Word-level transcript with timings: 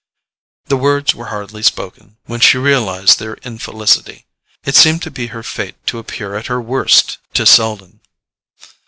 The 0.65 0.77
words 0.77 1.13
were 1.13 1.27
hardly 1.27 1.61
spoken 1.61 2.17
when 2.25 2.39
she 2.39 2.57
realized 2.57 3.19
their 3.19 3.35
infelicity. 3.43 4.25
It 4.63 4.73
seemed 4.73 5.03
to 5.03 5.11
be 5.11 5.27
her 5.27 5.43
fate 5.43 5.75
to 5.85 5.99
appear 5.99 6.33
at 6.33 6.47
her 6.47 6.59
worst 6.59 7.19
to 7.35 7.45
Selden. 7.45 7.99